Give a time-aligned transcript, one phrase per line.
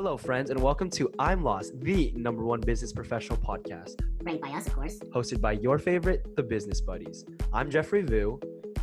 [0.00, 4.50] Hello, friends, and welcome to I'm Lost, the number one business professional podcast, Ranked by
[4.50, 5.00] us, of course.
[5.12, 7.24] hosted by your favorite, the Business Buddies.
[7.52, 8.38] I'm Jeffrey Vu,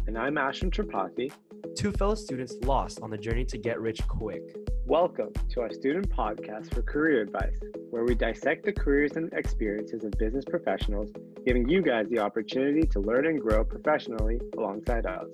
[0.08, 1.32] And I'm Ashwin Tripathi.
[1.74, 4.58] two fellow students lost on the journey to get rich quick.
[4.86, 7.62] Welcome to our student podcast for career advice,
[7.92, 11.12] where we dissect the careers and experiences of business professionals,
[11.46, 15.30] giving you guys the opportunity to learn and grow professionally alongside us.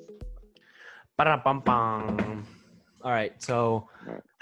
[1.17, 2.45] Ba-da-bum-bum.
[3.03, 3.87] All right, so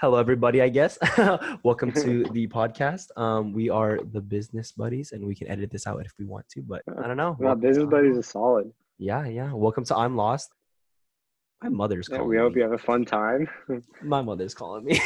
[0.00, 0.60] hello everybody.
[0.60, 0.98] I guess
[1.62, 3.06] welcome to the podcast.
[3.16, 6.46] Um, we are the Business Buddies, and we can edit this out if we want
[6.50, 7.36] to, but I don't know.
[7.38, 8.70] Well, business buddies is solid.
[8.98, 9.52] Yeah, yeah.
[9.52, 10.50] Welcome to I'm Lost.
[11.62, 12.58] My mother's Yeah, calling we hope me.
[12.60, 13.48] you have a fun time.
[14.02, 15.00] My mother's calling me.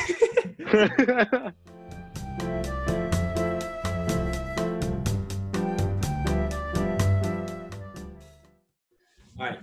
[9.38, 9.58] All right.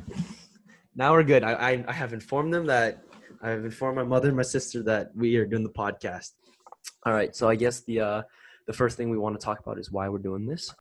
[0.96, 1.44] Now we're good.
[1.44, 3.04] I, I I have informed them that
[3.42, 6.32] I have informed my mother and my sister that we are doing the podcast.
[7.06, 7.36] All right.
[7.36, 8.22] So I guess the uh
[8.68, 10.74] the first thing we want to talk about is why we're doing this.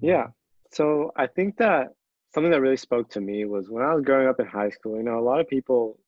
[0.00, 0.28] yeah.
[0.72, 1.88] So I think that
[2.34, 4.96] something that really spoke to me was when I was growing up in high school,
[4.96, 5.98] you know, a lot of people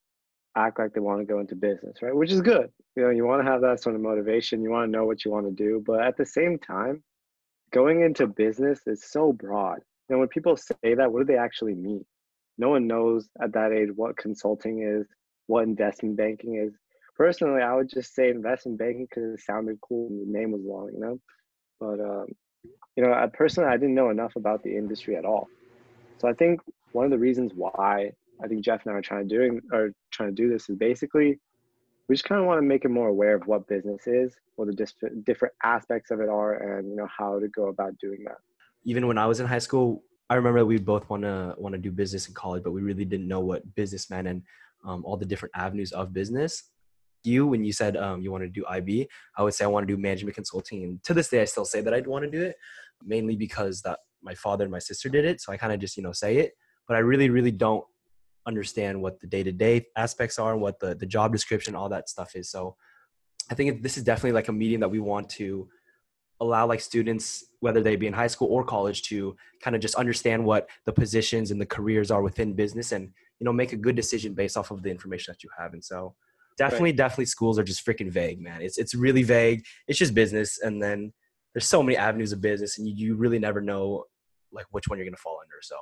[0.57, 2.15] act like they want to go into business, right?
[2.15, 2.71] Which is good.
[2.97, 5.25] You know, you want to have that sort of motivation, you want to know what
[5.25, 7.03] you want to do, but at the same time,
[7.73, 9.81] going into business is so broad.
[10.09, 12.05] And when people say that, what do they actually mean?
[12.57, 15.07] No one knows at that age what consulting is,
[15.47, 16.73] what investment banking is.
[17.17, 20.63] Personally, I would just say investment banking because it sounded cool and the name was
[20.65, 21.21] long, you know.
[21.79, 22.27] But um,
[22.97, 25.49] you know, I personally I didn't know enough about the industry at all.
[26.21, 26.61] So I think
[26.93, 29.93] one of the reasons why I think Jeff and I are trying to doing or
[30.11, 31.39] trying to do this is basically
[32.09, 34.69] we just kind of want to make it more aware of what business is, what
[34.69, 38.37] the different aspects of it are, and you know how to go about doing that.
[38.85, 41.79] even when I was in high school, I remember we both want to want to
[41.79, 44.43] do business in college, but we really didn't know what business meant and
[44.85, 46.71] um, all the different avenues of business.
[47.23, 49.89] You, when you said um, you want to do IB, I would say I want
[49.89, 52.31] to do management consulting, and to this day, I still say that I'd want to
[52.31, 52.57] do it,
[53.03, 55.97] mainly because that my father and my sister did it, so I kind of just
[55.97, 56.53] you know say it,
[56.87, 57.85] but I really, really don't
[58.47, 61.89] understand what the day to day aspects are, and what the the job description, all
[61.89, 62.51] that stuff is.
[62.51, 62.77] So,
[63.51, 65.69] I think this is definitely like a medium that we want to
[66.41, 69.95] allow like students whether they be in high school or college to kind of just
[69.95, 73.05] understand what the positions and the careers are within business and
[73.39, 75.85] you know make a good decision based off of the information that you have and
[75.85, 76.15] so
[76.59, 80.61] definitely definitely schools are just freaking vague man it's it's really vague it's just business
[80.61, 81.13] and then
[81.53, 84.05] there's so many avenues of business and you, you really never know
[84.53, 85.77] like which one you're going to fall under so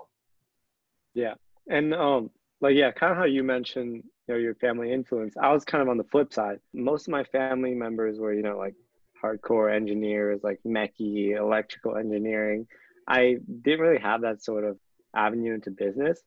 [1.15, 1.35] Yeah.
[1.69, 2.31] And um,
[2.61, 5.35] like yeah, kind of how you mentioned, you know, your family influence.
[5.41, 6.59] I was kind of on the flip side.
[6.73, 8.75] Most of my family members were, you know, like
[9.23, 12.67] hardcore engineers, like mechy, electrical engineering.
[13.07, 14.79] I didn't really have that sort of
[15.15, 16.21] avenue into business,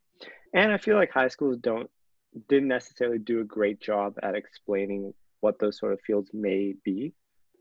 [0.53, 1.89] and I feel like high schools don't
[2.49, 7.13] didn't necessarily do a great job at explaining what those sort of fields may be.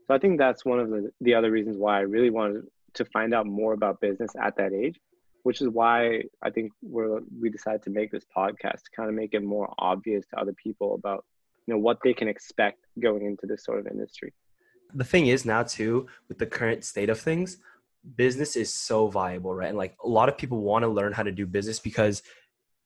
[0.07, 2.63] So I think that's one of the the other reasons why I really wanted
[2.95, 4.99] to find out more about business at that age
[5.45, 9.15] which is why I think we're we decided to make this podcast to kind of
[9.15, 11.23] make it more obvious to other people about
[11.67, 14.33] you know what they can expect going into this sort of industry.
[14.95, 17.57] The thing is now too with the current state of things
[18.15, 19.69] business is so viable right?
[19.69, 22.21] And like a lot of people want to learn how to do business because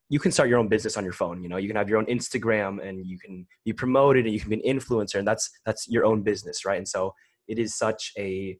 [0.10, 1.58] you can start your own business on your phone you know?
[1.58, 4.62] You can have your own instagram and you can be promoted and you can be
[4.64, 6.78] an influencer and that's that's your own business right?
[6.78, 7.14] And so
[7.48, 8.58] it is such a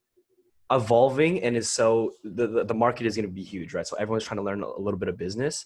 [0.72, 3.88] evolving and is so the, the, the market is going to be huge right?
[3.88, 5.66] So everyone's trying to learn a little bit of business.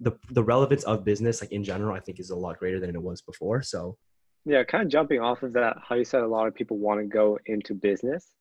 [0.00, 2.94] The the relevance of business like in general i think is a lot greater than
[2.94, 3.98] it was before so
[4.48, 7.00] Yeah, kind of jumping off of that, how you said a lot of people want
[7.00, 8.32] to go into business.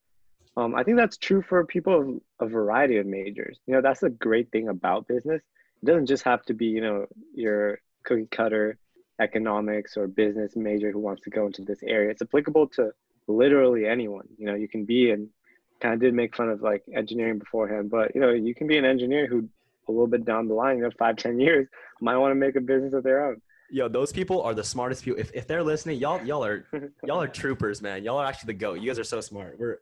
[0.55, 3.59] Um, I think that's true for people of a variety of majors.
[3.67, 5.41] You know, that's a great thing about business.
[5.83, 8.77] It doesn't just have to be, you know, your cookie cutter
[9.19, 12.09] economics or business major who wants to go into this area.
[12.09, 12.91] It's applicable to
[13.27, 14.29] literally anyone.
[14.37, 15.27] You know, you can be and
[15.81, 18.77] kind of did make fun of like engineering beforehand, but you know, you can be
[18.77, 19.49] an engineer who
[19.89, 21.67] a little bit down the line, you know, five, ten years,
[21.99, 23.41] might want to make a business of their own.
[23.69, 25.19] Yo, those people are the smartest people.
[25.19, 26.65] If, if they're listening, y'all y'all are
[27.03, 28.03] y'all are troopers, man.
[28.03, 28.79] Y'all are actually the goat.
[28.79, 29.57] You guys are so smart.
[29.59, 29.79] We're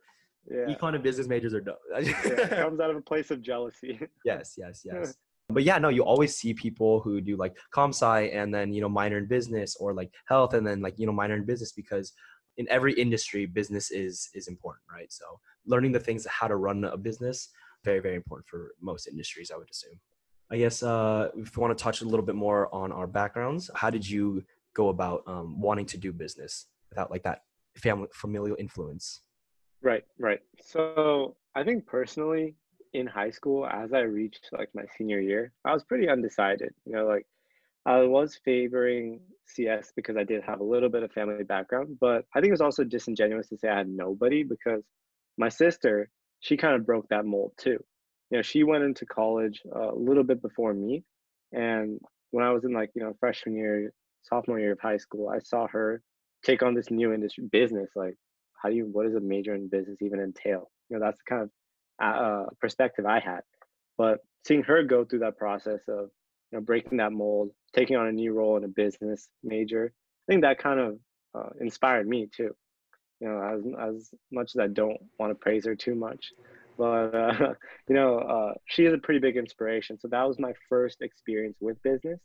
[0.50, 0.74] yeah.
[0.74, 1.80] econ and business majors are dope.
[1.92, 4.00] yeah, it comes out of a place of jealousy.
[4.24, 5.16] yes, yes, yes.
[5.50, 8.82] But yeah, no, you always see people who do like comp sci and then you
[8.82, 11.72] know minor in business or like health and then like you know minor in business
[11.72, 12.14] because
[12.58, 15.12] in every industry business is is important, right?
[15.12, 15.26] So
[15.68, 17.50] learning the things how to run a business
[17.86, 20.00] very very important for most industries, I would assume.
[20.51, 23.69] I guess uh, if you want to touch a little bit more on our backgrounds,
[23.74, 24.44] how did you
[24.74, 27.44] go about um, wanting to do business without like that
[27.75, 29.21] family familial influence?
[29.81, 30.39] Right, right.
[30.62, 32.56] So I think personally
[32.94, 36.74] in high school, as I reached like my senior year, I was pretty undecided.
[36.86, 37.25] You know, like
[37.86, 42.25] I was favoring CS because I did have a little bit of family background, but
[42.33, 44.83] I think it was also disingenuous to say I had nobody because
[45.38, 46.09] my sister,
[46.39, 47.83] she kind of broke that mold too.
[48.30, 51.04] You know, she went into college a little bit before me.
[51.51, 52.00] And
[52.31, 53.92] when I was in like, you know, freshman year,
[54.24, 56.01] sophomore year of high school, I saw her
[56.44, 57.89] take on this new industry business.
[57.95, 58.16] Like,
[58.62, 60.72] how do you, what does a major in business even entail?
[60.89, 61.50] You know, that's the kind of
[62.01, 63.42] uh, perspective I had.
[63.98, 66.10] But seeing her go through that process of
[66.51, 69.94] you know breaking that mold, taking on a new role in a business major,
[70.28, 71.00] I think that kind of
[71.33, 72.56] uh, inspired me too.
[73.21, 76.33] You know, as as much as I don't want to praise her too much,
[76.77, 77.54] but uh,
[77.89, 80.00] you know, uh, she is a pretty big inspiration.
[80.00, 82.19] So that was my first experience with business,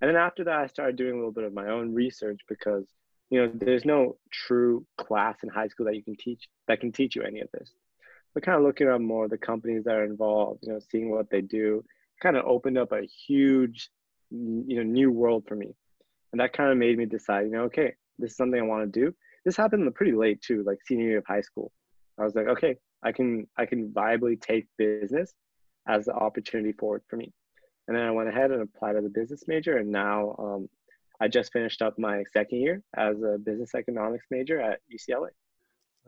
[0.00, 2.84] and then after that, I started doing a little bit of my own research because
[3.30, 6.92] you know there's no true class in high school that you can teach that can
[6.92, 7.72] teach you any of this
[8.36, 11.10] but kind of looking at more of the companies that are involved, you know, seeing
[11.10, 11.82] what they do,
[12.22, 13.88] kind of opened up a huge,
[14.30, 15.74] you know, new world for me.
[16.32, 18.92] And that kind of made me decide, you know, okay, this is something I want
[18.92, 19.14] to do.
[19.46, 21.72] This happened pretty late too, like senior year of high school.
[22.20, 22.76] I was like, okay,
[23.06, 25.32] I can I can viably take business
[25.86, 27.32] as the opportunity forward for me.
[27.86, 30.68] And then I went ahead and applied as a business major, and now um,
[31.20, 35.28] I just finished up my second year as a business economics major at UCLA.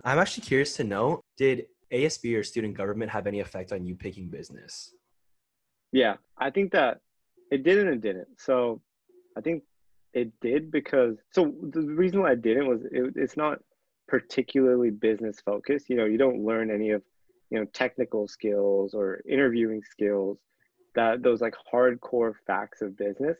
[0.04, 3.94] I'm actually curious to know, did ASB or student government have any effect on you
[3.94, 4.92] picking business?
[5.92, 7.00] Yeah, I think that
[7.52, 8.28] it did and it didn't.
[8.38, 8.82] So
[9.36, 9.62] I think
[10.14, 13.60] it did because so the reason why I didn't was it, it's not
[14.08, 15.88] particularly business focused.
[15.88, 17.02] You know, you don't learn any of
[17.50, 20.38] you know technical skills or interviewing skills
[20.94, 23.36] that those like hardcore facts of business.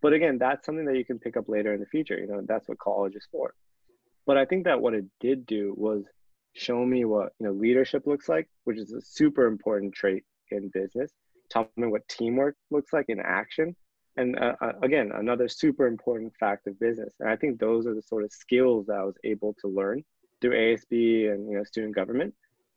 [0.00, 2.18] But again, that's something that you can pick up later in the future.
[2.18, 3.54] You know, that's what college is for.
[4.26, 6.04] But I think that what it did do was
[6.52, 10.68] show me what you know leadership looks like, which is a super important trait in
[10.68, 11.10] business.
[11.50, 13.74] Tell me what teamwork looks like in action,
[14.18, 17.14] and uh, uh again, another super important fact of business.
[17.20, 20.04] And I think those are the sort of skills that I was able to learn
[20.40, 22.34] through ASB and you know student government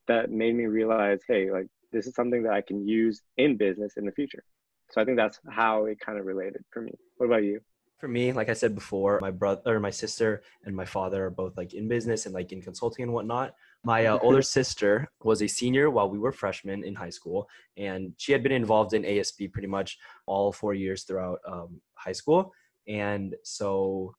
[0.08, 3.94] that made me realize, hey, like this is something that I can use in business
[3.96, 4.42] in the future.
[4.90, 6.92] So I think that's how it kind of related for me.
[7.16, 7.60] What about you?
[8.02, 11.56] for me, like I said before, my brother my sister and my father are both
[11.56, 13.54] like in business and like in consulting and whatnot.
[13.84, 18.12] My uh, older sister was a senior while we were freshmen in high school, and
[18.16, 22.52] she had been involved in ASB pretty much all four years throughout um, high school.
[22.86, 24.14] And so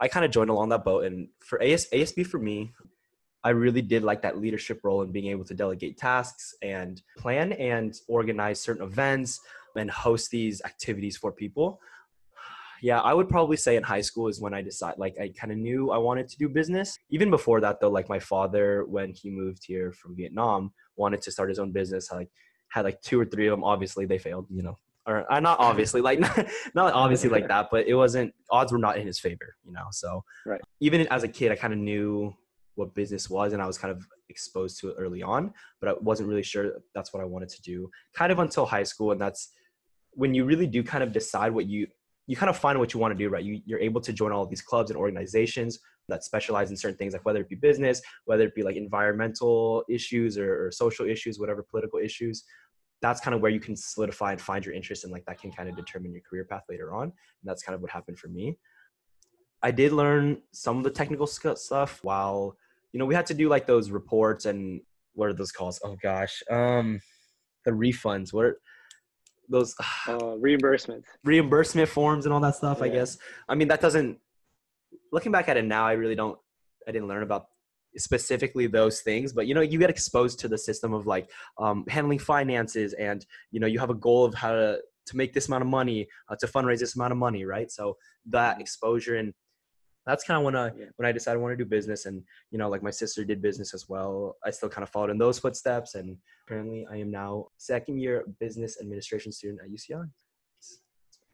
[0.00, 1.04] I kind of joined along that boat.
[1.04, 2.72] And for AS, ASB for me,
[3.44, 7.52] I really did like that leadership role in being able to delegate tasks and plan
[7.52, 9.40] and organize certain events
[9.76, 11.80] and host these activities for people
[12.82, 15.52] yeah, I would probably say in high school is when I decided, like, I kind
[15.52, 16.98] of knew I wanted to do business.
[17.10, 21.30] Even before that, though, like my father, when he moved here from Vietnam, wanted to
[21.30, 22.10] start his own business.
[22.12, 22.30] I, Like,
[22.70, 23.64] had like two or three of them.
[23.64, 24.46] Obviously, they failed.
[24.50, 24.76] You know,
[25.06, 28.32] or uh, not obviously, like not, not obviously like that, but it wasn't.
[28.50, 29.56] Odds were not in his favor.
[29.64, 30.60] You know, so right.
[30.80, 32.34] even as a kid, I kind of knew
[32.74, 35.94] what business was, and I was kind of exposed to it early on, but I
[36.00, 37.90] wasn't really sure that's what I wanted to do.
[38.14, 39.52] Kind of until high school, and that's
[40.12, 41.86] when you really do kind of decide what you
[42.28, 43.42] you kind of find what you want to do, right?
[43.42, 46.96] You, you're able to join all of these clubs and organizations that specialize in certain
[46.96, 51.06] things, like whether it be business, whether it be like environmental issues or, or social
[51.06, 52.44] issues, whatever political issues.
[53.00, 55.50] That's kind of where you can solidify and find your interest, and like that can
[55.50, 57.04] kind of determine your career path later on.
[57.04, 57.12] And
[57.44, 58.58] that's kind of what happened for me.
[59.62, 62.56] I did learn some of the technical stuff while,
[62.92, 64.82] you know, we had to do like those reports and
[65.14, 65.80] what are those calls?
[65.82, 67.00] Oh gosh, um,
[67.64, 68.34] the refunds.
[68.34, 68.60] What are
[69.48, 69.74] those
[70.08, 72.78] uh, reimbursements, reimbursement forms, and all that stuff.
[72.80, 72.86] Yeah.
[72.86, 73.18] I guess.
[73.48, 74.18] I mean, that doesn't.
[75.10, 76.38] Looking back at it now, I really don't.
[76.86, 77.46] I didn't learn about
[77.96, 81.84] specifically those things but you know you get exposed to the system of like um,
[81.88, 85.48] handling finances and you know you have a goal of how to to make this
[85.48, 88.60] amount of money uh, to fundraise this amount of money right so that mm-hmm.
[88.60, 89.32] exposure and
[90.08, 90.86] that's kind of when I yeah.
[90.96, 93.42] when I decided I want to do business, and you know, like my sister did
[93.42, 94.36] business as well.
[94.42, 96.16] I still kind of followed in those footsteps, and
[96.48, 100.08] currently I am now second year business administration student at UCI.
[100.58, 100.80] It's,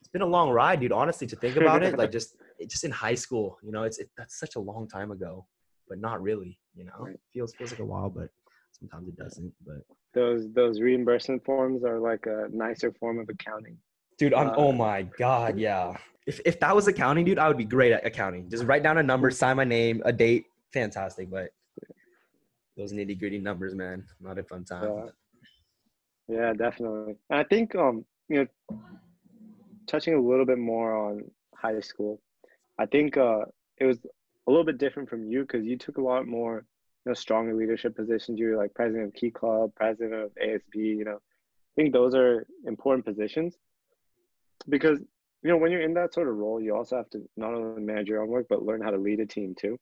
[0.00, 0.90] it's been a long ride, dude.
[0.90, 2.36] Honestly, to think about it, like just
[2.68, 5.46] just in high school, you know, it's it, that's such a long time ago,
[5.88, 6.58] but not really.
[6.74, 7.16] You know, right.
[7.32, 8.28] feels feels like a while, but
[8.72, 9.52] sometimes it doesn't.
[9.64, 9.82] But
[10.14, 13.78] those those reimbursement forms are like a nicer form of accounting.
[14.18, 15.96] Dude, I'm, uh, oh my god, yeah.
[16.26, 18.48] If if that was accounting, dude, I would be great at accounting.
[18.48, 21.30] Just write down a number, sign my name, a date, fantastic.
[21.30, 21.50] But
[22.76, 25.10] those nitty gritty numbers, man, not a fun time.
[26.28, 26.36] Yeah.
[26.36, 27.16] yeah, definitely.
[27.30, 28.78] And I think um, you know,
[29.86, 32.20] touching a little bit more on high school,
[32.78, 33.44] I think uh,
[33.78, 33.98] it was
[34.46, 36.64] a little bit different from you because you took a lot more,
[37.04, 38.38] you know, stronger leadership positions.
[38.38, 40.74] You were like president of Key Club, president of ASB.
[40.74, 43.56] You know, I think those are important positions
[44.68, 45.00] because
[45.44, 47.82] you know, when you're in that sort of role, you also have to not only
[47.82, 49.78] manage your own work, but learn how to lead a team too.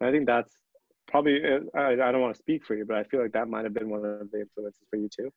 [0.00, 0.50] And I think that's
[1.06, 3.48] probably, uh, I, I don't want to speak for you, but I feel like that
[3.48, 5.30] might have been one of the influences for you too.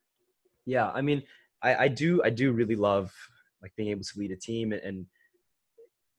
[0.65, 0.89] Yeah.
[0.89, 1.21] I mean,
[1.61, 3.13] I, I do, I do really love
[3.61, 5.05] like being able to lead a team and, and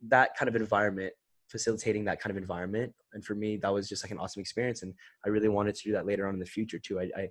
[0.09, 1.15] that kind of environment
[1.49, 4.83] facilitating that kind of environment and for me that was just like an awesome experience
[4.83, 4.93] and
[5.25, 7.29] i really wanted to do that later on in the future too i i,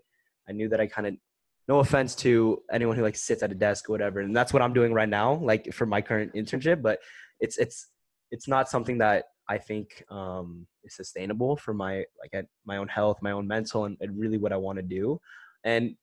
[0.48, 1.16] I knew that i kind of
[1.68, 4.62] no offense to anyone who like sits at a desk or whatever and that's what
[4.62, 7.00] i'm doing right now like for my current internship but
[7.40, 7.88] it's it's
[8.32, 12.88] it's not something that i think um is sustainable for my like at my own
[12.88, 15.20] health my own mental and, and really what i want to do.
[15.64, 15.96] And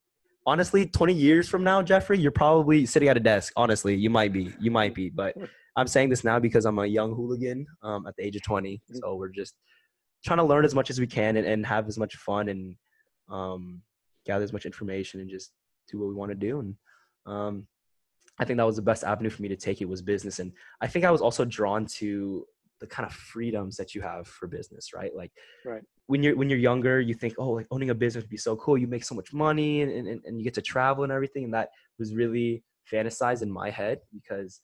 [0.45, 3.53] honestly 20 years from now jeffrey you're probably sitting at a desk.
[3.57, 5.37] Honestly you might be you might be but
[5.77, 8.75] i'm saying this now because i'm a young hooligan um, at the age of 20
[8.75, 8.97] mm-hmm.
[8.97, 9.55] so we're just
[10.25, 12.77] trying to learn as much as we can and, and have as much fun and
[13.31, 13.83] um,
[14.25, 15.53] gather as much information and just
[15.91, 16.61] do what we want to do.
[16.61, 16.75] And
[17.27, 17.67] um,
[18.39, 20.39] I think that was the best avenue for me to take it was business.
[20.39, 22.47] And I think I was also drawn to
[22.81, 25.15] the kind of freedoms that you have for business, right?
[25.15, 25.31] Like
[25.65, 25.83] right.
[26.07, 28.57] when you're when you're younger, you think, oh, like owning a business would be so
[28.57, 28.77] cool.
[28.77, 31.45] You make so much money and, and, and you get to travel and everything.
[31.45, 34.61] And that was really fantasized in my head because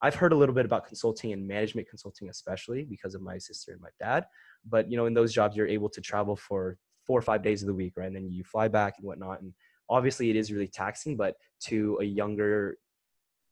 [0.00, 3.72] I've heard a little bit about consulting and management consulting, especially because of my sister
[3.72, 4.26] and my dad.
[4.64, 7.62] But you know, in those jobs, you're able to travel for four or five days
[7.62, 8.06] of the week, right?
[8.06, 9.40] And then you fly back and whatnot.
[9.40, 9.54] And
[9.88, 12.76] obviously, it is really taxing, but to a younger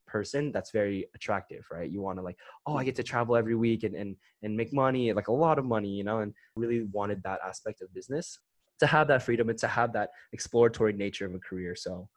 [0.06, 1.90] person, that's very attractive, right?
[1.90, 2.36] You want to like,
[2.66, 5.58] oh, I get to travel every week and and and make money, like a lot
[5.58, 6.18] of money, you know.
[6.18, 8.38] And really wanted that aspect of business
[8.78, 11.74] to have that freedom and to have that exploratory nature of a career.
[11.74, 12.08] So,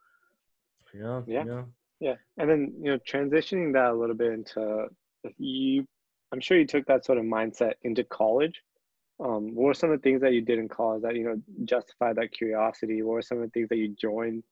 [0.94, 1.62] yeah, yeah, yeah.
[2.00, 2.14] yeah.
[2.36, 4.88] And then you know, transitioning that a little bit into
[5.38, 5.86] you,
[6.32, 8.62] I'm sure you took that sort of mindset into college
[9.22, 11.40] um, what were some of the things that you did in college that you know
[11.64, 13.02] justify that curiosity?
[13.02, 14.42] What were some of the things that you joined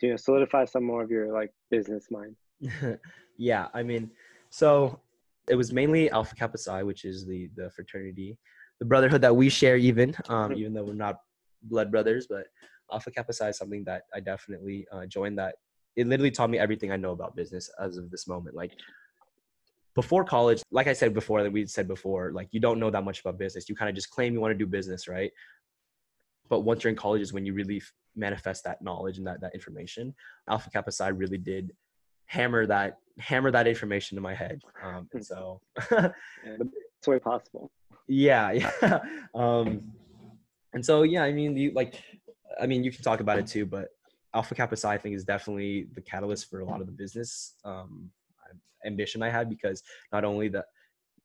[0.00, 2.36] to you know solidify some more of your like business mind?
[3.38, 4.10] Yeah i mean
[4.50, 5.00] so
[5.48, 8.36] it was mainly alpha kappa psi which is the the fraternity
[8.80, 11.20] the brotherhood that we share even um, even though we're not
[11.62, 12.48] blood brothers but
[12.92, 15.54] alpha kappa psi is something that i definitely uh, joined that
[15.96, 18.54] it literally taught me everything i know about business as of this moment.
[18.54, 18.72] Like
[19.98, 23.02] before college, like I said before, that we said before, like you don't know that
[23.02, 23.68] much about business.
[23.68, 25.32] You kind of just claim you want to do business, right?
[26.48, 27.82] But once you're in college is when you really
[28.14, 30.14] manifest that knowledge and that, that information.
[30.48, 31.72] Alpha Kappa Psi really did
[32.26, 34.60] hammer that hammer that information to my head.
[34.84, 36.10] Um, and so yeah,
[36.44, 37.72] it's way possible.
[38.06, 39.00] Yeah, yeah.
[39.34, 39.82] Um,
[40.74, 42.00] and so yeah, I mean, you like,
[42.60, 43.88] I mean, you can talk about it too, but
[44.32, 47.56] Alpha Kappa Psi I think is definitely the catalyst for a lot of the business
[47.64, 48.12] um,
[48.86, 50.66] ambition I had because not only that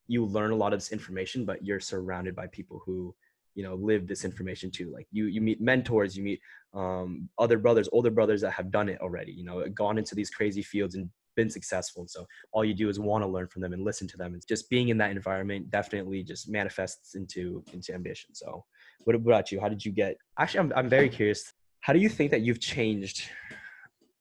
[0.06, 3.14] you learn a lot of this information, but you're surrounded by people who
[3.54, 4.90] you know live this information too.
[4.92, 6.40] Like you you meet mentors, you meet
[6.74, 9.32] um, other brothers, older brothers that have done it already.
[9.32, 12.02] You know, gone into these crazy fields and been successful.
[12.02, 14.34] And so all you do is want to learn from them and listen to them.
[14.34, 18.34] And just being in that environment definitely just manifests into into ambition.
[18.34, 18.64] So
[19.04, 19.60] what about you?
[19.60, 20.16] How did you get?
[20.38, 21.52] Actually, I'm I'm very curious.
[21.80, 23.28] How do you think that you've changed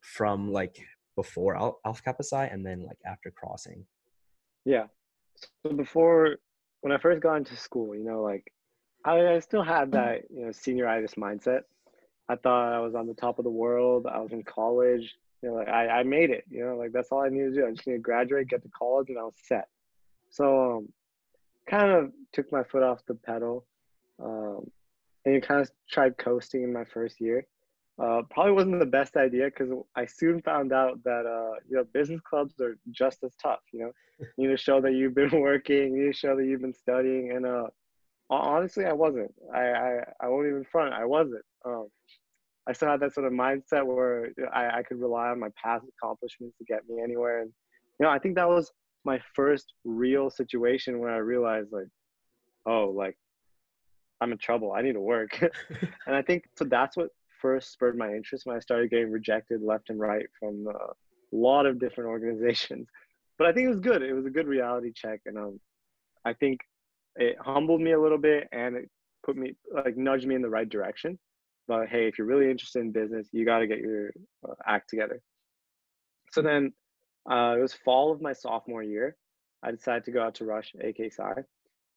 [0.01, 0.77] from like
[1.15, 3.85] before Alpha Kappa Psi and then like after crossing?
[4.65, 4.85] Yeah.
[5.65, 6.37] So before,
[6.81, 8.51] when I first got into school, you know, like
[9.05, 11.61] I, I still had that, you know, senioritis mindset.
[12.29, 14.07] I thought I was on the top of the world.
[14.09, 15.15] I was in college.
[15.41, 16.45] You know, like I, I made it.
[16.49, 17.67] You know, like that's all I needed to do.
[17.67, 19.67] I just need to graduate, get to college, and I was set.
[20.29, 20.89] So, um,
[21.69, 23.65] kind of took my foot off the pedal,
[24.23, 24.71] um,
[25.25, 27.45] and kind of tried coasting in my first year
[28.01, 31.83] uh, probably wasn't the best idea because I soon found out that uh, you know
[31.93, 33.59] business clubs are just as tough.
[33.71, 33.91] You know,
[34.37, 36.73] you need to show that you've been working, you need to show that you've been
[36.73, 37.67] studying, and uh,
[38.29, 39.33] honestly, I wasn't.
[39.53, 40.93] I, I I won't even front.
[40.93, 41.43] I wasn't.
[41.65, 41.87] Um,
[42.67, 45.85] I still had that sort of mindset where I, I could rely on my past
[45.97, 47.51] accomplishments to get me anywhere, and
[47.99, 48.71] you know, I think that was
[49.05, 51.89] my first real situation where I realized like,
[52.65, 53.17] oh, like
[54.21, 54.71] I'm in trouble.
[54.71, 55.39] I need to work.
[56.07, 57.09] and I think so that's what
[57.43, 61.67] first spurred my interest when I started getting rejected left and right from a lot
[61.67, 62.87] of different organizations.
[63.37, 64.01] But I think it was good.
[64.01, 65.59] It was a good reality check, and um,
[66.25, 66.61] I think
[67.15, 68.89] it humbled me a little bit and it
[69.23, 71.19] put me like nudged me in the right direction.
[71.67, 74.11] But hey, if you're really interested in business, you got to get your
[74.47, 75.21] uh, act together.
[76.31, 76.73] So then,
[77.29, 79.15] uh, it was fall of my sophomore year.
[79.61, 81.43] I decided to go out to Rush, AK Psi.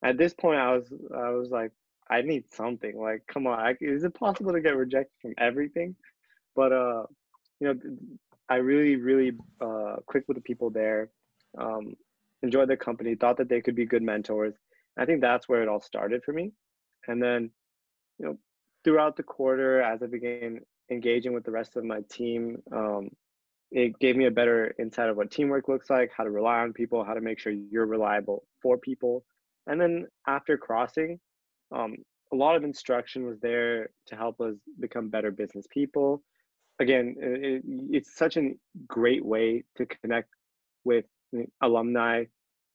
[0.04, 1.72] At this point, I was I was like,
[2.08, 2.98] I need something.
[2.98, 5.96] Like, come on, I, is it possible to get rejected from everything?
[6.54, 7.04] But uh,
[7.60, 7.74] you know,
[8.48, 11.10] I really, really uh, clicked with the people there.
[11.58, 11.94] Um,
[12.42, 13.14] enjoyed the company.
[13.14, 14.54] Thought that they could be good mentors.
[14.96, 16.52] I think that's where it all started for me.
[17.06, 17.50] And then,
[18.18, 18.38] you know,
[18.84, 20.60] throughout the quarter, as I began
[20.90, 23.10] engaging with the rest of my team, um,
[23.70, 26.72] it gave me a better insight of what teamwork looks like, how to rely on
[26.72, 29.24] people, how to make sure you're reliable for people.
[29.66, 31.18] And then after crossing,
[31.72, 31.96] um,
[32.32, 36.22] a lot of instruction was there to help us become better business people.
[36.80, 38.50] Again, it, it's such a
[38.86, 40.28] great way to connect
[40.84, 41.04] with
[41.62, 42.24] alumni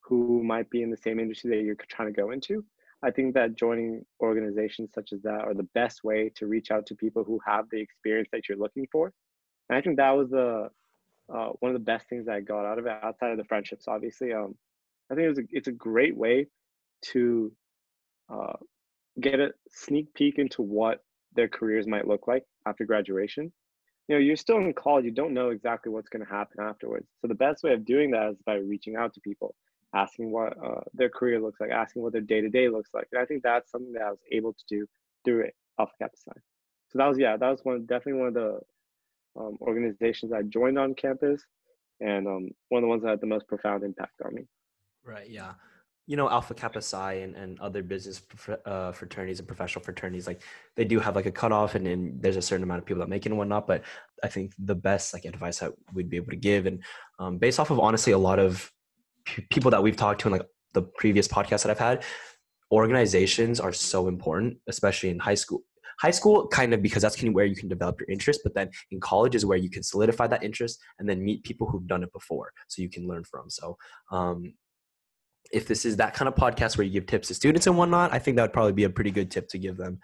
[0.04, 2.66] who might be in the same industry that you're trying to go into.
[3.04, 6.86] I think that joining organizations such as that are the best way to reach out
[6.88, 9.12] to people who have the experience that you're looking for.
[9.70, 10.70] And I think that was the
[11.34, 13.88] uh, one of the best things I got out of it, outside of the friendships,
[13.88, 14.34] obviously.
[14.34, 14.56] Um,
[15.10, 16.48] I think it was a, it's a great way
[17.14, 17.52] to
[18.32, 18.54] uh,
[19.20, 21.04] get a sneak peek into what
[21.36, 23.52] their careers might look like after graduation.
[24.08, 27.08] You know, you're still in college, you don't know exactly what's going to happen afterwards.
[27.22, 29.56] So the best way of doing that is by reaching out to people,
[29.94, 33.08] asking what uh, their career looks like, asking what their day to day looks like.
[33.12, 34.86] And I think that's something that I was able to do
[35.24, 36.32] through it, Alpha Kappa Psi.
[36.90, 38.60] So that was yeah, that was one definitely one of the
[39.40, 41.42] um, organizations I joined on campus,
[42.02, 44.44] and um, one of the ones that had the most profound impact on me.
[45.06, 45.30] Right.
[45.30, 45.54] Yeah.
[46.08, 48.22] You know, Alpha Kappa Psi and, and other business
[48.66, 50.42] uh, fraternities and professional fraternities, like
[50.76, 53.10] they do have like a cutoff, and, and there's a certain amount of people that
[53.10, 53.68] make it and whatnot.
[53.68, 53.84] But
[54.24, 56.84] I think the best like advice that we'd be able to give, and
[57.20, 58.72] um, based off of honestly a lot of
[59.26, 62.04] p- people that we've talked to in like the previous podcasts that I've had,
[62.72, 65.64] organizations are so important, especially in high school
[66.02, 68.56] high school kind of because that's kind of where you can develop your interest but
[68.56, 71.86] then in college is where you can solidify that interest and then meet people who've
[71.86, 73.78] done it before so you can learn from so
[74.12, 74.52] um,
[75.54, 78.14] if this is that kind of podcast where you give tips to students and whatnot
[78.14, 80.00] i think that would probably be a pretty good tip to give them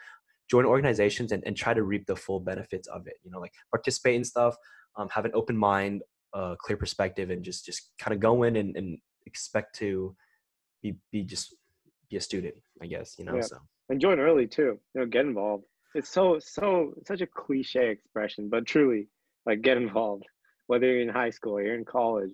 [0.50, 3.54] join organizations and, and try to reap the full benefits of it you know like
[3.72, 4.56] participate in stuff
[4.98, 6.02] um, have an open mind
[6.34, 10.16] uh, clear perspective and just just kind of go in and, and expect to
[10.82, 11.56] be be just
[12.10, 13.42] be a student i guess you know yeah.
[13.42, 13.58] so
[13.90, 15.64] and join early too you know get involved
[15.98, 19.08] it's so so such a cliche expression, but truly,
[19.46, 20.26] like get involved.
[20.68, 22.34] Whether you're in high school or you're in college,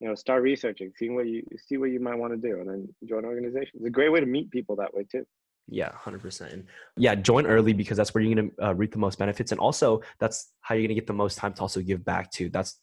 [0.00, 2.68] you know, start researching, seeing what you see what you might want to do, and
[2.68, 3.74] then join organizations.
[3.74, 5.24] It's a great way to meet people that way too.
[5.68, 6.66] Yeah, hundred percent.
[6.96, 10.00] Yeah, join early because that's where you're gonna uh, reap the most benefits, and also
[10.18, 12.48] that's how you're gonna get the most time to also give back to.
[12.48, 12.80] That's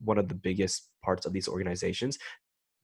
[0.00, 2.18] one of the biggest parts of these organizations.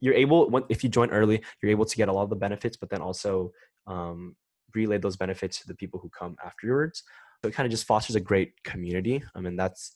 [0.00, 2.76] You're able, if you join early, you're able to get a lot of the benefits,
[2.76, 3.50] but then also
[3.88, 4.36] um,
[4.72, 7.02] relay those benefits to the people who come afterwards.
[7.42, 9.22] So it kind of just fosters a great community.
[9.34, 9.92] I mean, that's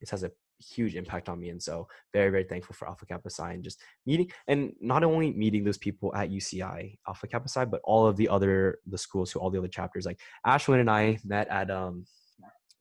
[0.00, 0.30] it has a
[0.62, 3.80] huge impact on me, and so very very thankful for Alpha Kappa Psi and just
[4.06, 8.16] meeting and not only meeting those people at UCI Alpha Kappa Psi, but all of
[8.16, 10.06] the other the schools who all the other chapters.
[10.06, 12.06] Like Ashwin and I met at um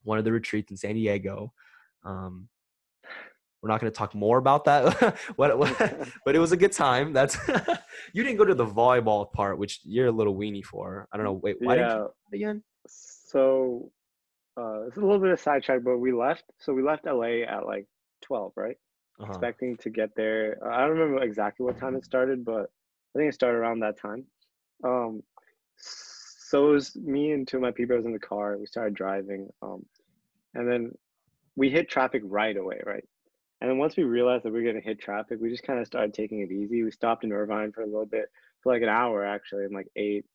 [0.03, 1.53] one of the retreats in San Diego.
[2.03, 2.47] Um,
[3.61, 5.77] we're not going to talk more about that what, what,
[6.25, 7.37] but it was a good time that's
[8.13, 11.25] you didn't go to the volleyball part which you're a little weenie for i don't
[11.25, 11.87] know wait why yeah.
[11.87, 13.91] did you again so
[14.57, 17.65] uh it's a little bit of sidetrack but we left so we left la at
[17.65, 17.87] like
[18.23, 18.77] 12 right
[19.19, 19.29] uh-huh.
[19.29, 22.69] expecting to get there uh, i don't remember exactly what time it started but
[23.15, 24.25] i think it started around that time
[24.83, 25.21] um
[25.77, 28.93] so it was me and two of my people was in the car we started
[28.93, 29.85] driving um
[30.53, 30.91] and then
[31.55, 33.05] we hit traffic right away right
[33.61, 35.79] and then once we realized that we were going to hit traffic, we just kind
[35.79, 36.83] of started taking it easy.
[36.83, 38.25] We stopped in Irvine for a little bit,
[38.61, 40.25] for like an hour actually, and like ate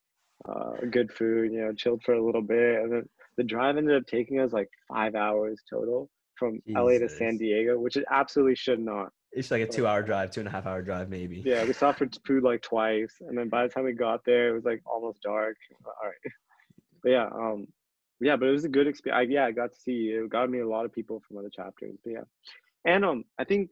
[0.49, 2.81] uh, good food, you know, chilled for a little bit.
[2.83, 6.81] And then the drive ended up taking us like five hours total from Jesus.
[6.81, 9.11] LA to San Diego, which it absolutely should not.
[9.33, 11.43] It's like a two hour drive, two and a half hour drive, maybe.
[11.45, 13.15] Yeah, we stopped for food like twice.
[13.21, 15.57] And then by the time we got there, it was like almost dark.
[15.85, 16.15] All right.
[17.03, 17.69] But yeah, um,
[18.21, 19.29] yeah, but it was a good experience.
[19.29, 20.25] I, yeah, I got to see you.
[20.25, 21.97] it got me a lot of people from other chapters.
[22.03, 22.25] But yeah,
[22.85, 23.71] and um, I think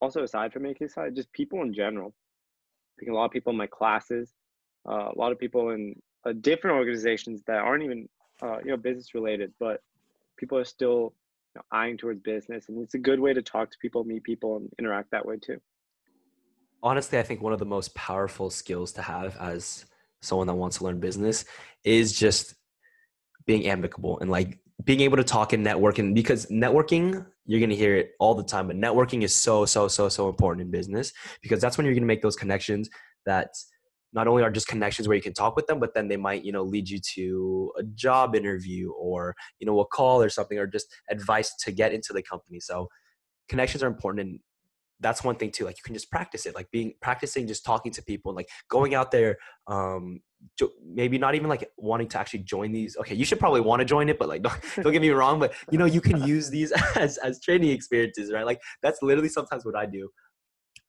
[0.00, 2.14] also aside from AKPsi, just people in general.
[2.14, 4.34] I think a lot of people in my classes,
[4.88, 5.94] uh, a lot of people in
[6.26, 8.08] uh, different organizations that aren't even
[8.42, 9.80] uh, you know business related, but
[10.36, 11.14] people are still
[11.54, 14.24] you know, eyeing towards business, and it's a good way to talk to people, meet
[14.24, 15.60] people, and interact that way too.
[16.82, 19.86] Honestly, I think one of the most powerful skills to have as
[20.20, 21.44] someone that wants to learn business
[21.84, 22.54] is just
[23.46, 27.70] being amicable and like being able to talk and network and because networking you're going
[27.70, 30.70] to hear it all the time but networking is so so so so important in
[30.70, 31.12] business
[31.42, 32.90] because that's when you're going to make those connections
[33.24, 33.50] that
[34.16, 36.44] not only are just connections where you can talk with them but then they might
[36.44, 40.58] you know lead you to a job interview or you know a call or something
[40.58, 42.58] or just advice to get into the company.
[42.58, 42.88] So
[43.48, 44.40] connections are important and
[45.00, 47.92] that's one thing too like you can just practice it like being practicing just talking
[47.92, 50.20] to people and like going out there um
[50.84, 53.84] maybe not even like wanting to actually join these okay you should probably want to
[53.84, 56.50] join it but like don't, don't get me wrong but you know you can use
[56.50, 58.46] these as as training experiences right?
[58.46, 60.08] Like that's literally sometimes what i do.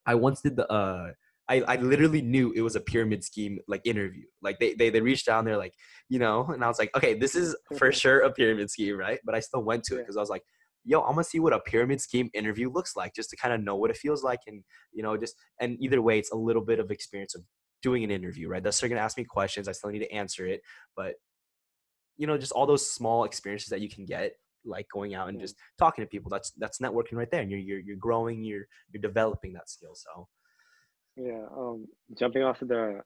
[0.06, 1.08] I once did the uh
[1.48, 4.24] I, I literally knew it was a pyramid scheme like interview.
[4.42, 5.74] Like they, they they reached down there like,
[6.08, 9.18] you know, and I was like, okay, this is for sure a pyramid scheme, right?
[9.24, 10.42] But I still went to it because I was like,
[10.84, 13.62] yo, I'm gonna see what a pyramid scheme interview looks like, just to kind of
[13.62, 16.62] know what it feels like, and you know, just and either way, it's a little
[16.62, 17.42] bit of experience of
[17.82, 18.62] doing an interview, right?
[18.62, 19.68] They're still gonna ask me questions.
[19.68, 20.60] I still need to answer it,
[20.96, 21.14] but
[22.18, 24.32] you know, just all those small experiences that you can get,
[24.64, 26.30] like going out and just talking to people.
[26.30, 29.94] That's that's networking right there, and you're you're you're growing, you're you're developing that skill.
[29.94, 30.28] So,
[31.18, 31.44] yeah.
[31.56, 31.86] Um,
[32.18, 33.00] jumping off of the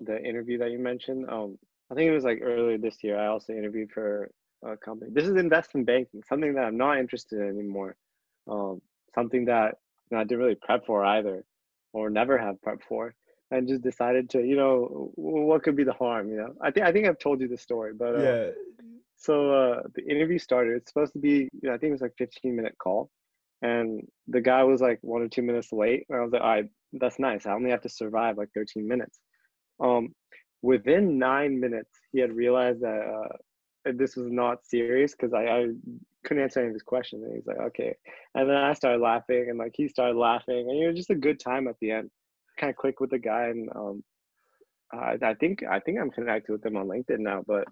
[0.00, 1.58] the interview that you mentioned, um,
[1.90, 3.18] I think it was like earlier this year.
[3.18, 4.30] I also interviewed for
[4.64, 5.10] a company.
[5.12, 7.96] This is investment banking, something that I'm not interested in anymore.
[8.48, 8.80] Um,
[9.14, 9.74] something that
[10.10, 11.44] you know, I didn't really prep for either,
[11.92, 13.14] or never have prep for
[13.50, 16.30] and just decided to, you know, what could be the harm?
[16.30, 18.50] You know, I think I think I've told you the story, but uh, yeah.
[19.16, 20.76] So uh, the interview started.
[20.76, 23.10] It's supposed to be, you know, I think it was like 15 minute call,
[23.60, 26.06] and the guy was like one or two minutes late.
[26.08, 27.46] And I was like, all right, that's nice.
[27.46, 29.20] I only have to survive like 13 minutes.
[29.80, 30.14] Um,
[30.62, 35.66] within nine minutes, he had realized that uh, this was not serious because I, I
[36.24, 37.24] couldn't answer any of his questions.
[37.24, 37.96] And he's like, okay.
[38.34, 41.14] And then I started laughing, and like he started laughing, and it was just a
[41.14, 42.10] good time at the end
[42.60, 44.04] kind of click with the guy, and um,
[44.92, 47.42] I, I think I think I'm connected with him on LinkedIn now.
[47.46, 47.64] But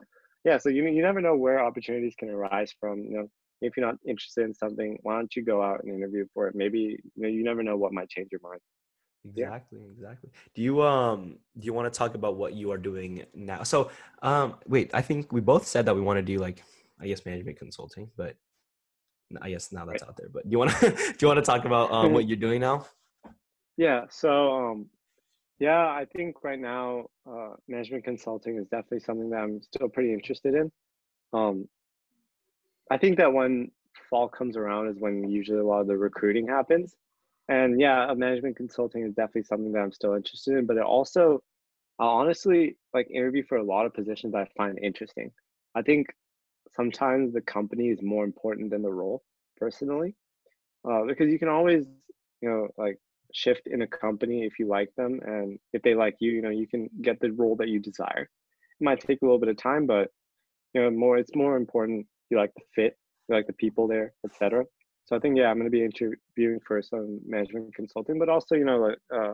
[0.44, 3.00] yeah, so you you never know where opportunities can arise from.
[3.00, 6.26] You know, if you're not interested in something, why don't you go out and interview
[6.33, 6.54] for it?
[6.57, 8.61] Maybe you know you never know what might change your mind.
[9.24, 9.92] Exactly, yeah.
[9.92, 10.31] exactly.
[10.54, 13.62] Do you um do you want to talk about what you are doing now?
[13.62, 13.90] So
[14.22, 16.62] um wait, I think we both said that we want to do like
[17.00, 18.37] I guess management consulting, but
[19.42, 20.09] I guess now that's right.
[20.09, 20.28] out there.
[20.33, 22.61] But do you want to do you want to talk about um what you're doing
[22.61, 22.87] now?
[23.78, 24.07] Yeah.
[24.11, 24.87] So, um,
[25.61, 30.12] yeah, I think right now, uh, management consulting is definitely something that I'm still pretty
[30.12, 30.70] interested in.
[31.33, 31.68] Um,
[32.90, 33.70] I think that when
[34.11, 36.96] fall comes around is when usually a lot of the recruiting happens.
[37.48, 41.42] And yeah, management consulting is definitely something that I'm still interested in, but it also,
[41.98, 45.32] I honestly like interview for a lot of positions I find interesting.
[45.74, 46.08] I think
[46.70, 49.22] sometimes the company is more important than the role
[49.58, 50.14] personally,
[50.88, 51.87] uh, because you can always,
[52.40, 52.98] you know, like
[53.34, 56.50] shift in a company if you like them and if they like you you know
[56.50, 59.56] you can get the role that you desire it might take a little bit of
[59.56, 60.11] time but
[60.74, 64.14] you know more it's more important you like the fit you like the people there
[64.24, 64.64] etc
[65.09, 68.55] so i think yeah i'm going to be interviewing for some management consulting but also
[68.55, 69.33] you know uh,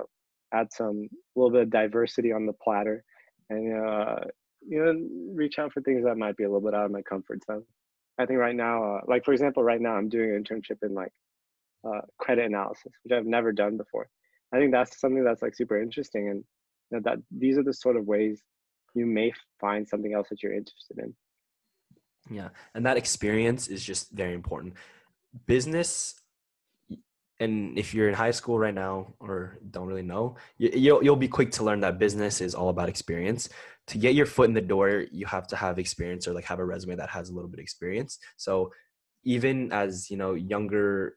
[0.52, 3.02] add some a little bit of diversity on the platter
[3.50, 4.16] and uh,
[4.66, 4.94] you know
[5.34, 7.64] reach out for things that might be a little bit out of my comfort zone
[8.18, 10.94] i think right now uh, like for example right now i'm doing an internship in
[10.94, 11.12] like
[11.86, 14.08] uh, credit analysis, which I've never done before.
[14.52, 16.44] I think that's something that's like super interesting, and
[16.90, 18.42] you know, that these are the sort of ways
[18.94, 21.14] you may find something else that you're interested in.
[22.30, 24.74] Yeah, and that experience is just very important.
[25.46, 26.20] Business,
[27.40, 31.16] and if you're in high school right now or don't really know, you, you'll you'll
[31.16, 33.48] be quick to learn that business is all about experience.
[33.88, 36.58] To get your foot in the door, you have to have experience or like have
[36.58, 38.18] a resume that has a little bit of experience.
[38.36, 38.72] So
[39.24, 41.16] even as you know younger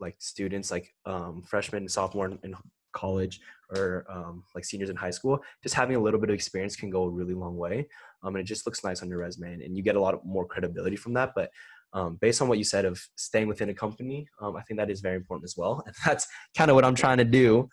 [0.00, 2.54] like students like um, freshmen sophomore in
[2.92, 6.74] college or um, like seniors in high school just having a little bit of experience
[6.74, 7.86] can go a really long way
[8.22, 10.24] um, and it just looks nice on your resume and, and you get a lot
[10.24, 11.50] more credibility from that but
[11.92, 14.90] um, based on what you said of staying within a company um, i think that
[14.90, 17.68] is very important as well and that's kind of what i'm trying to do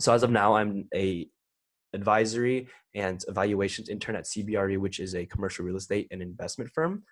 [0.00, 1.26] so as of now i'm a
[1.92, 7.04] advisory and evaluations intern at cbre which is a commercial real estate and investment firm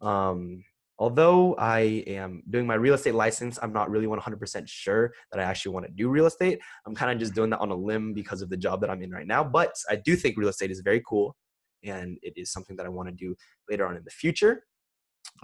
[0.00, 0.64] um,
[1.00, 5.44] although I am doing my real estate license, I'm not really 100% sure that I
[5.44, 6.60] actually want to do real estate.
[6.86, 9.02] I'm kind of just doing that on a limb because of the job that I'm
[9.02, 9.42] in right now.
[9.42, 11.34] But I do think real estate is very cool
[11.82, 13.34] and it is something that I want to do
[13.70, 14.64] later on in the future,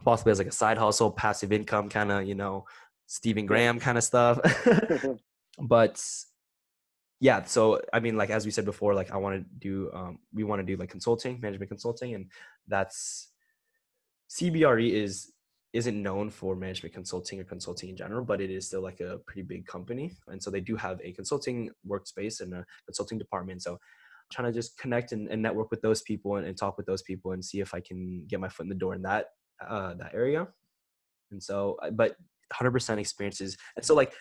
[0.04, 2.64] possibly as like a side hustle, passive income kind of, you know,
[3.06, 4.38] Stephen Graham kind of stuff.
[5.60, 6.02] but
[7.20, 10.18] yeah, so I mean, like as we said before, like I want to do, um,
[10.32, 12.30] we want to do like consulting, management consulting, and
[12.68, 13.30] that's
[14.30, 15.32] CBRE is
[15.72, 19.18] isn't known for management consulting or consulting in general, but it is still like a
[19.26, 20.10] pretty big company.
[20.28, 23.62] And so they do have a consulting workspace and a consulting department.
[23.62, 23.78] So
[24.32, 27.02] trying to just connect and, and network with those people and, and, talk with those
[27.02, 29.26] people and see if I can get my foot in the door in that
[29.66, 30.48] uh, that area.
[31.30, 32.16] And so, uh, but
[32.52, 33.56] 100% experiences.
[33.76, 34.12] And so like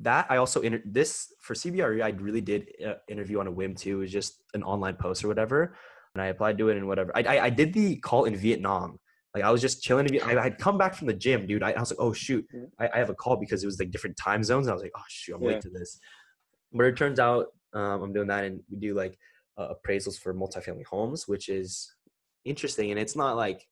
[0.00, 3.74] that, I also inter- this for CBRE, I really did uh, interview on a whim
[3.74, 3.98] too.
[3.98, 5.76] It was just an online post or whatever.
[6.14, 7.12] And I applied to it and whatever.
[7.14, 8.98] I, I, I did the call in Vietnam
[9.34, 10.20] like I was just chilling.
[10.22, 11.62] I had come back from the gym, dude.
[11.62, 12.46] I, I was like, oh shoot,
[12.78, 14.66] I, I, have a call because it was like different time zones.
[14.66, 15.48] And I was like, oh shoot, I'm yeah.
[15.48, 15.98] late to this.
[16.72, 19.18] But it turns out um, I'm doing that, and we do like
[19.56, 21.94] uh, appraisals for multifamily homes, which is
[22.44, 22.90] interesting.
[22.90, 23.66] And it's not like,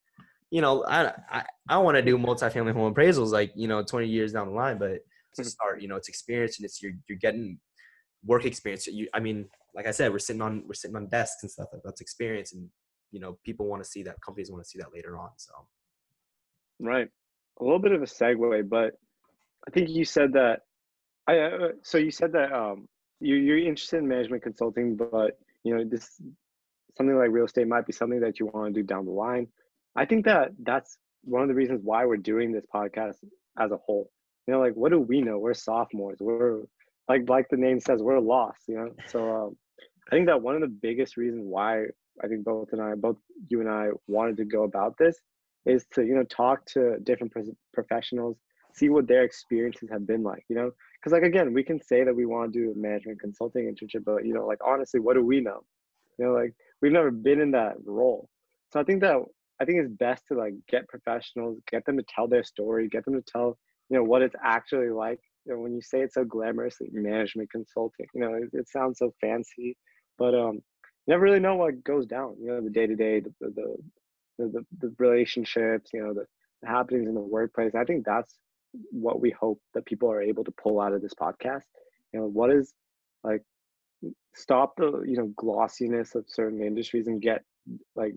[0.51, 4.07] you know, I I, I want to do multifamily home appraisals like you know 20
[4.07, 5.01] years down the line, but
[5.37, 7.59] to start, you know, it's experience and it's you're you're getting
[8.25, 8.87] work experience.
[8.87, 11.69] You, I mean, like I said, we're sitting on we're sitting on desks and stuff.
[11.85, 12.69] That's experience, and
[13.13, 15.53] you know people want to see that companies want to see that later on so
[16.79, 17.09] right
[17.61, 18.95] a little bit of a segue, but
[19.67, 20.61] I think you said that.
[21.27, 22.89] I uh, so you said that um,
[23.21, 26.21] you you're interested in management consulting, but you know this
[26.97, 29.47] something like real estate might be something that you want to do down the line.
[29.97, 33.17] I think that that's one of the reasons why we're doing this podcast
[33.59, 34.11] as a whole.
[34.47, 35.39] You know, like what do we know?
[35.39, 36.19] We're sophomores.
[36.21, 36.63] We're
[37.09, 38.63] like like the name says, we're lost.
[38.69, 39.57] You know, so um,
[40.11, 41.85] I think that one of the biggest reasons why
[42.23, 43.17] I think both and I, both
[43.49, 45.17] you and I, wanted to go about this
[45.67, 47.33] is to you know talk to different
[47.73, 48.39] professionals,
[48.75, 50.45] see what their experiences have been like.
[50.49, 53.21] You know, because like again, we can say that we want to do a management
[53.21, 55.61] consulting internship, but you know, like honestly, what do we know?
[56.19, 58.29] You know, like we've never been in that role.
[58.73, 59.17] So I think that
[59.61, 63.05] I think it's best to like get professionals, get them to tell their story, get
[63.05, 65.21] them to tell you know what it's actually like.
[65.45, 68.99] You know, when you say it so glamorously, management consulting, you know, it, it sounds
[68.99, 69.77] so fancy,
[70.19, 70.61] but um,
[71.07, 72.37] never really know what goes down.
[72.41, 73.77] You know, the day to day, the the
[74.39, 76.25] the the relationships, you know, the,
[76.63, 77.75] the happenings in the workplace.
[77.75, 78.35] I think that's
[78.91, 81.65] what we hope that people are able to pull out of this podcast.
[82.13, 82.73] You know, what is
[83.25, 83.43] like
[84.35, 87.43] stop the you know glossiness of certain industries and get
[87.95, 88.15] like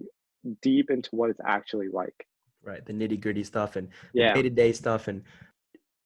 [0.62, 2.28] deep into what it's actually like.
[2.64, 4.34] Right the nitty gritty stuff and yeah.
[4.34, 5.22] day-to-day stuff and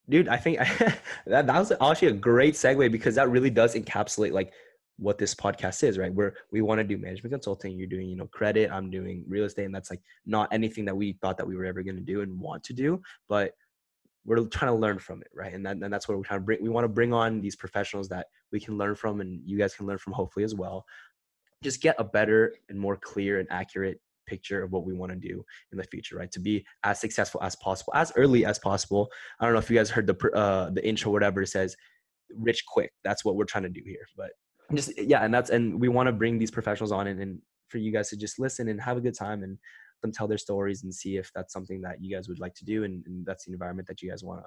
[0.09, 0.57] dude i think
[1.27, 4.53] that, that was actually a great segue because that really does encapsulate like
[4.97, 6.11] what this podcast is right?
[6.11, 9.45] Where we want to do management consulting you're doing you know credit i'm doing real
[9.45, 12.01] estate and that's like not anything that we thought that we were ever going to
[12.01, 13.51] do and want to do but
[14.27, 15.53] we're trying to learn from it right?
[15.53, 17.55] And, that, and that's what we're trying to bring we want to bring on these
[17.55, 20.85] professionals that we can learn from and you guys can learn from hopefully as well.
[21.63, 25.17] Just get a better and more clear and accurate picture of what we want to
[25.17, 26.31] do in the future right?
[26.31, 29.09] To be as successful as possible as early as possible.
[29.39, 31.75] I don't know if you guys heard the uh the intro whatever it says
[32.35, 32.91] rich quick.
[33.03, 34.31] That's what we're trying to do here but
[34.75, 37.77] just yeah and that's and we want to bring these professionals on and, and for
[37.77, 39.57] you guys to just listen and have a good time and
[40.01, 42.65] them tell their stories and see if that's something that you guys would like to
[42.65, 44.41] do and, and that's the environment that you guys want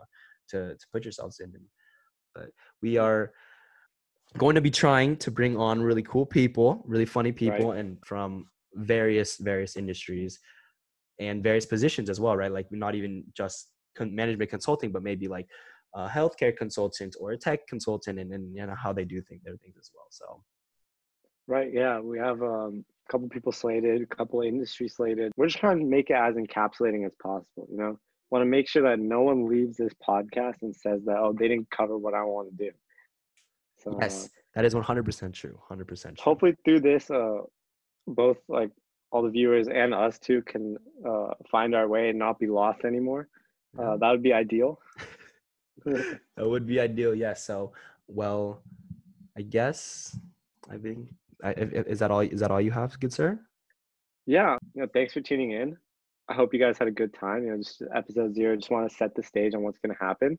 [0.48, 1.64] to to put yourselves in and,
[2.34, 2.50] but
[2.82, 3.32] we are
[4.38, 7.78] going to be trying to bring on really cool people really funny people right.
[7.80, 10.38] and from various various industries
[11.18, 12.52] and various positions as well right?
[12.52, 15.46] Like not even just management consulting but maybe like
[15.94, 19.42] a healthcare consultant or a tech consultant and, and you know how they do think
[19.42, 20.42] their things as well so.
[21.46, 25.33] Right yeah we have um, a couple people slated a couple industry slated.
[25.37, 27.98] We're just trying to make it as encapsulating as possible you know?
[28.30, 31.48] Want to make sure that no one leaves this podcast and says that oh they
[31.48, 32.70] didn't cover what i want to do.
[33.78, 36.14] So yes uh, that is 100% true 100% true.
[36.18, 37.38] hopefully through this uh
[38.11, 38.70] both like
[39.12, 42.85] all the viewers and us too can uh, find our way and not be lost
[42.85, 43.29] anymore.
[43.79, 44.81] Uh, that would be ideal.
[45.85, 47.14] that would be ideal.
[47.14, 47.20] Yes.
[47.20, 47.35] Yeah.
[47.35, 47.73] So,
[48.07, 48.62] well,
[49.37, 50.18] I guess
[50.68, 51.09] I think
[51.42, 52.20] I, is that all?
[52.20, 53.38] Is that all you have, good sir?
[54.27, 54.57] Yeah.
[54.75, 55.77] You know, thanks for tuning in.
[56.29, 57.44] I hope you guys had a good time.
[57.44, 58.57] You know, just episode zero.
[58.57, 60.38] Just want to set the stage on what's going to happen.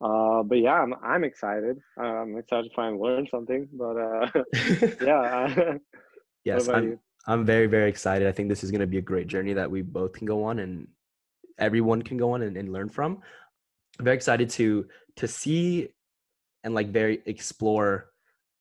[0.00, 1.78] Uh, but yeah, I'm I'm excited.
[1.98, 3.68] I'm excited to try and learn something.
[3.72, 4.30] But uh,
[5.02, 5.74] yeah.
[6.44, 7.00] yes, I'm, you?
[7.26, 8.28] I'm very, very excited.
[8.28, 10.44] I think this is going to be a great journey that we both can go
[10.44, 10.88] on and
[11.58, 13.20] everyone can go on and, and learn from.
[13.98, 14.86] I'm very excited to
[15.16, 15.88] to see
[16.62, 18.10] and like very explore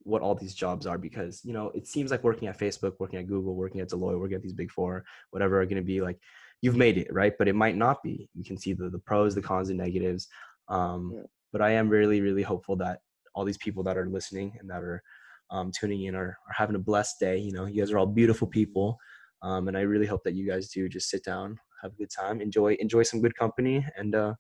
[0.03, 3.19] what all these jobs are because you know it seems like working at Facebook, working
[3.19, 6.01] at Google, working at Deloitte, working at these big four, whatever are going to be
[6.01, 6.19] like
[6.61, 8.29] you've made it right, but it might not be.
[8.33, 10.27] You can see the the pros, the cons, and negatives.
[10.67, 11.23] Um, yeah.
[11.51, 12.99] But I am really, really hopeful that
[13.33, 15.03] all these people that are listening and that are
[15.51, 17.37] um, tuning in are, are having a blessed day.
[17.37, 18.97] You know, you guys are all beautiful people.
[19.41, 22.09] Um, and I really hope that you guys do just sit down, have a good
[22.09, 24.33] time, enjoy, enjoy some good company and, uh,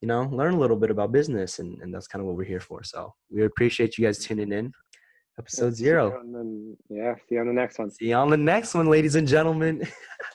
[0.00, 1.58] you know, learn a little bit about business.
[1.58, 2.82] And, and that's kind of what we're here for.
[2.84, 4.72] So we appreciate you guys tuning in.
[5.38, 6.20] Episode zero.
[6.24, 7.14] Then, yeah.
[7.14, 7.90] See you on the next one.
[7.90, 9.86] See you on the next one, ladies and gentlemen.